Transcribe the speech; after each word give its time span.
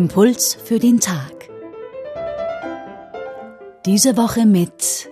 Impuls 0.00 0.54
für 0.54 0.78
den 0.78 0.98
Tag. 0.98 1.50
Diese 3.84 4.16
Woche 4.16 4.46
mit 4.46 5.10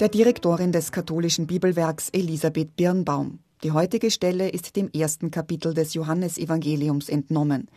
der 0.00 0.08
Direktorin 0.08 0.72
des 0.72 0.92
katholischen 0.92 1.46
Bibelwerks 1.46 2.08
Elisabeth 2.08 2.74
Birnbaum. 2.74 3.40
Die 3.62 3.72
heutige 3.72 4.10
Stelle 4.10 4.48
ist 4.48 4.76
dem 4.76 4.88
ersten 4.92 5.30
Kapitel 5.30 5.74
des 5.74 5.92
Johannesevangeliums 5.92 7.10
entnommen. 7.10 7.68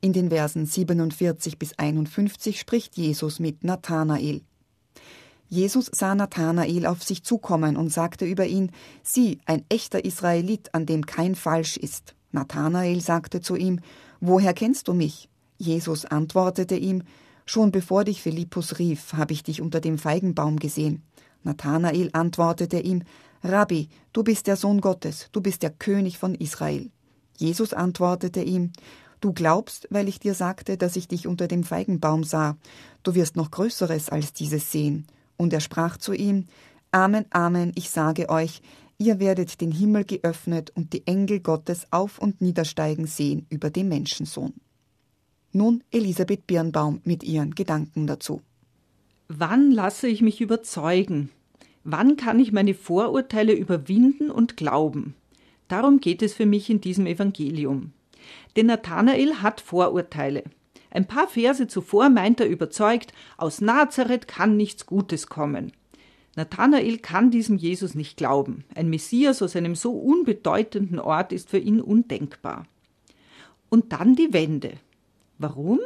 In 0.00 0.14
den 0.14 0.30
Versen 0.30 0.64
47 0.64 1.58
bis 1.58 1.78
51 1.78 2.58
spricht 2.58 2.96
Jesus 2.96 3.38
mit 3.38 3.62
Nathanael. 3.62 4.40
Jesus 5.50 5.90
sah 5.92 6.14
Nathanael 6.14 6.86
auf 6.86 7.02
sich 7.02 7.24
zukommen 7.24 7.76
und 7.76 7.92
sagte 7.92 8.24
über 8.24 8.46
ihn: 8.46 8.70
Sieh, 9.02 9.36
ein 9.44 9.66
echter 9.68 10.02
Israelit, 10.02 10.74
an 10.74 10.86
dem 10.86 11.04
kein 11.04 11.34
Falsch 11.34 11.76
ist. 11.76 12.14
Nathanael 12.32 13.02
sagte 13.02 13.42
zu 13.42 13.54
ihm: 13.54 13.80
Woher 14.20 14.54
kennst 14.54 14.88
du 14.88 14.94
mich? 14.94 15.28
Jesus 15.60 16.06
antwortete 16.06 16.74
ihm: 16.74 17.02
Schon 17.44 17.70
bevor 17.70 18.04
dich 18.04 18.22
Philippus 18.22 18.78
rief, 18.78 19.12
habe 19.12 19.34
ich 19.34 19.42
dich 19.42 19.60
unter 19.60 19.80
dem 19.80 19.98
Feigenbaum 19.98 20.58
gesehen. 20.58 21.02
Nathanael 21.42 22.08
antwortete 22.14 22.80
ihm: 22.80 23.02
Rabbi, 23.44 23.90
du 24.14 24.24
bist 24.24 24.46
der 24.46 24.56
Sohn 24.56 24.80
Gottes, 24.80 25.28
du 25.32 25.42
bist 25.42 25.62
der 25.62 25.68
König 25.70 26.16
von 26.16 26.34
Israel. 26.34 26.90
Jesus 27.36 27.74
antwortete 27.74 28.42
ihm: 28.42 28.72
Du 29.20 29.34
glaubst, 29.34 29.86
weil 29.90 30.08
ich 30.08 30.18
dir 30.18 30.32
sagte, 30.32 30.78
dass 30.78 30.96
ich 30.96 31.08
dich 31.08 31.26
unter 31.26 31.46
dem 31.46 31.62
Feigenbaum 31.62 32.24
sah. 32.24 32.56
Du 33.02 33.14
wirst 33.14 33.36
noch 33.36 33.50
Größeres 33.50 34.08
als 34.08 34.32
dieses 34.32 34.72
sehen. 34.72 35.06
Und 35.36 35.52
er 35.52 35.60
sprach 35.60 35.98
zu 35.98 36.14
ihm: 36.14 36.46
Amen, 36.90 37.26
Amen, 37.28 37.72
ich 37.74 37.90
sage 37.90 38.30
euch, 38.30 38.62
ihr 38.96 39.20
werdet 39.20 39.60
den 39.60 39.72
Himmel 39.72 40.04
geöffnet 40.04 40.70
und 40.74 40.94
die 40.94 41.06
Engel 41.06 41.40
Gottes 41.40 41.86
auf 41.90 42.18
und 42.18 42.40
niedersteigen 42.40 43.06
sehen 43.06 43.44
über 43.50 43.68
den 43.68 43.88
Menschensohn. 43.88 44.54
Nun 45.52 45.82
Elisabeth 45.90 46.46
Birnbaum 46.46 47.00
mit 47.04 47.24
ihren 47.24 47.56
Gedanken 47.56 48.06
dazu. 48.06 48.40
Wann 49.26 49.72
lasse 49.72 50.06
ich 50.06 50.22
mich 50.22 50.40
überzeugen? 50.40 51.30
Wann 51.82 52.16
kann 52.16 52.38
ich 52.38 52.52
meine 52.52 52.74
Vorurteile 52.74 53.52
überwinden 53.52 54.30
und 54.30 54.56
glauben? 54.56 55.14
Darum 55.66 56.00
geht 56.00 56.22
es 56.22 56.34
für 56.34 56.46
mich 56.46 56.70
in 56.70 56.80
diesem 56.80 57.06
Evangelium. 57.06 57.92
Denn 58.54 58.66
Nathanael 58.66 59.36
hat 59.36 59.60
Vorurteile. 59.60 60.44
Ein 60.90 61.06
paar 61.06 61.26
Verse 61.26 61.66
zuvor 61.66 62.10
meint 62.10 62.40
er 62.40 62.48
überzeugt, 62.48 63.12
aus 63.36 63.60
Nazareth 63.60 64.28
kann 64.28 64.56
nichts 64.56 64.86
Gutes 64.86 65.26
kommen. 65.26 65.72
Nathanael 66.36 66.98
kann 66.98 67.30
diesem 67.30 67.56
Jesus 67.56 67.94
nicht 67.94 68.16
glauben. 68.16 68.64
Ein 68.74 68.88
Messias 68.88 69.42
aus 69.42 69.56
einem 69.56 69.74
so 69.74 69.92
unbedeutenden 69.92 71.00
Ort 71.00 71.32
ist 71.32 71.50
für 71.50 71.58
ihn 71.58 71.80
undenkbar. 71.80 72.66
Und 73.68 73.92
dann 73.92 74.14
die 74.14 74.32
Wende. 74.32 74.74
Warum? 75.40 75.80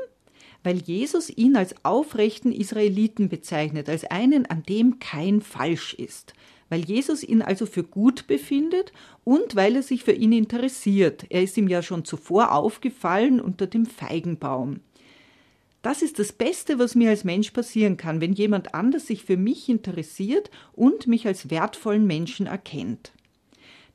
Weil 0.64 0.78
Jesus 0.78 1.30
ihn 1.30 1.54
als 1.54 1.76
aufrechten 1.84 2.50
Israeliten 2.50 3.28
bezeichnet, 3.28 3.88
als 3.88 4.04
einen, 4.04 4.46
an 4.46 4.64
dem 4.64 4.98
kein 4.98 5.40
Falsch 5.40 5.94
ist. 5.94 6.34
Weil 6.70 6.84
Jesus 6.84 7.22
ihn 7.22 7.40
also 7.40 7.64
für 7.66 7.84
gut 7.84 8.26
befindet 8.26 8.92
und 9.22 9.54
weil 9.54 9.76
er 9.76 9.82
sich 9.84 10.02
für 10.02 10.12
ihn 10.12 10.32
interessiert. 10.32 11.26
Er 11.28 11.44
ist 11.44 11.56
ihm 11.56 11.68
ja 11.68 11.82
schon 11.82 12.04
zuvor 12.04 12.52
aufgefallen 12.52 13.40
unter 13.40 13.68
dem 13.68 13.86
Feigenbaum. 13.86 14.80
Das 15.82 16.02
ist 16.02 16.18
das 16.18 16.32
Beste, 16.32 16.80
was 16.80 16.96
mir 16.96 17.10
als 17.10 17.22
Mensch 17.22 17.52
passieren 17.52 17.96
kann, 17.96 18.20
wenn 18.20 18.32
jemand 18.32 18.74
anders 18.74 19.06
sich 19.06 19.22
für 19.24 19.36
mich 19.36 19.68
interessiert 19.68 20.50
und 20.72 21.06
mich 21.06 21.28
als 21.28 21.50
wertvollen 21.50 22.06
Menschen 22.08 22.46
erkennt. 22.46 23.12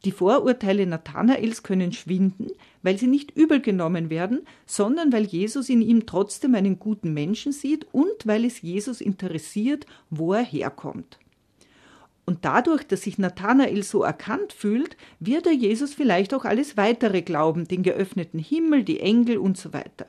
Die 0.06 0.12
Vorurteile 0.12 0.86
Nathanaels 0.86 1.62
können 1.62 1.92
schwinden, 1.92 2.48
weil 2.84 2.98
sie 2.98 3.08
nicht 3.08 3.36
übel 3.36 3.60
genommen 3.60 4.10
werden, 4.10 4.42
sondern 4.66 5.12
weil 5.12 5.26
Jesus 5.26 5.68
in 5.68 5.82
ihm 5.82 6.06
trotzdem 6.06 6.56
einen 6.56 6.80
guten 6.80 7.14
Menschen 7.14 7.52
sieht 7.52 7.86
und 7.92 8.26
weil 8.26 8.46
es 8.46 8.62
Jesus 8.62 9.02
interessiert, 9.02 9.86
wo 10.10 10.34
er 10.34 10.44
herkommt. 10.44 11.20
Und 12.26 12.46
dadurch, 12.46 12.84
dass 12.84 13.02
sich 13.02 13.18
Nathanael 13.18 13.84
so 13.84 14.04
erkannt 14.04 14.54
fühlt, 14.54 14.96
wird 15.20 15.48
er 15.48 15.54
Jesus 15.54 15.94
vielleicht 15.94 16.34
auch 16.34 16.46
alles 16.46 16.78
weitere 16.78 17.22
glauben, 17.22 17.68
den 17.68 17.84
geöffneten 17.84 18.40
Himmel, 18.40 18.84
die 18.84 19.00
Engel 19.00 19.40
und 19.40 19.58
so 19.58 19.74
weiter. 19.74 20.06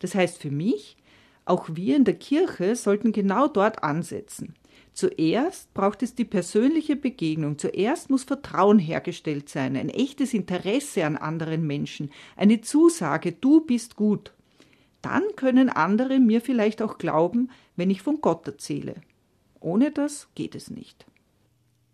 Das 0.00 0.14
heißt 0.14 0.38
für 0.38 0.50
mich, 0.50 0.96
auch 1.44 1.68
wir 1.72 1.96
in 1.96 2.04
der 2.04 2.16
Kirche 2.16 2.76
sollten 2.76 3.12
genau 3.12 3.48
dort 3.48 3.82
ansetzen. 3.82 4.54
Zuerst 4.98 5.72
braucht 5.74 6.02
es 6.02 6.16
die 6.16 6.24
persönliche 6.24 6.96
Begegnung. 6.96 7.56
Zuerst 7.56 8.10
muss 8.10 8.24
Vertrauen 8.24 8.80
hergestellt 8.80 9.48
sein, 9.48 9.76
ein 9.76 9.90
echtes 9.90 10.34
Interesse 10.34 11.04
an 11.04 11.16
anderen 11.16 11.64
Menschen, 11.64 12.10
eine 12.34 12.62
Zusage, 12.62 13.30
du 13.30 13.60
bist 13.60 13.94
gut. 13.94 14.32
Dann 15.00 15.22
können 15.36 15.68
andere 15.68 16.18
mir 16.18 16.40
vielleicht 16.40 16.82
auch 16.82 16.98
glauben, 16.98 17.48
wenn 17.76 17.90
ich 17.90 18.02
von 18.02 18.20
Gott 18.20 18.44
erzähle. 18.48 18.96
Ohne 19.60 19.92
das 19.92 20.26
geht 20.34 20.56
es 20.56 20.68
nicht. 20.68 21.06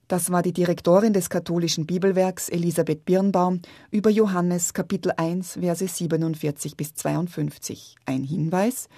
Das 0.09 0.33
war 0.33 0.41
die 0.41 0.55
Direktorin 0.55 1.13
des 1.13 1.29
katholischen 1.29 1.85
Bibelwerks 1.85 2.49
Elisabeth 2.49 3.05
Birnbaum 3.05 3.61
über 3.91 4.09
Johannes 4.09 4.73
Kapitel 4.73 5.13
1 5.15 5.59
Verse 5.61 5.87
47 5.87 6.75
bis 6.75 6.95
52. 6.95 7.97
Ein 8.07 8.25
Hinweis, 8.25 8.89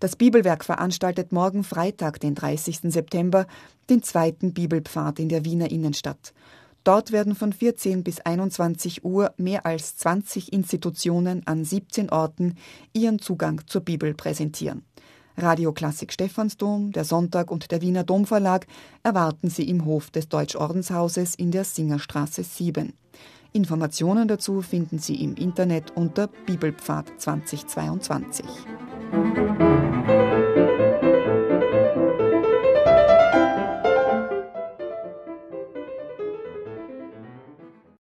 das 0.00 0.16
Bibelwerk 0.16 0.64
veranstaltet 0.64 1.32
morgen 1.32 1.64
Freitag, 1.64 2.20
den 2.20 2.34
30. 2.34 2.80
September, 2.92 3.46
den 3.90 4.02
zweiten 4.02 4.52
Bibelpfad 4.52 5.18
in 5.18 5.28
der 5.28 5.44
Wiener 5.44 5.70
Innenstadt. 5.70 6.32
Dort 6.84 7.12
werden 7.12 7.34
von 7.34 7.52
14 7.52 8.02
bis 8.02 8.20
21 8.20 9.04
Uhr 9.04 9.32
mehr 9.36 9.66
als 9.66 9.96
20 9.96 10.52
Institutionen 10.52 11.46
an 11.46 11.64
17 11.64 12.10
Orten 12.10 12.54
ihren 12.92 13.18
Zugang 13.18 13.60
zur 13.66 13.82
Bibel 13.82 14.14
präsentieren. 14.14 14.84
Radio 15.36 15.72
Klassik 15.72 16.12
Stephansdom, 16.12 16.90
der 16.92 17.04
Sonntag 17.04 17.50
und 17.50 17.70
der 17.70 17.80
Wiener 17.80 18.04
Domverlag 18.04 18.66
erwarten 19.02 19.50
Sie 19.50 19.68
im 19.68 19.84
Hof 19.84 20.10
des 20.10 20.28
Deutschordenshauses 20.28 21.34
in 21.34 21.50
der 21.50 21.64
Singerstraße 21.64 22.42
7. 22.42 22.92
Informationen 23.52 24.28
dazu 24.28 24.62
finden 24.62 24.98
Sie 24.98 25.22
im 25.22 25.34
Internet 25.36 25.92
unter 25.96 26.28
Bibelpfad 26.46 27.20
2022. 27.20 28.46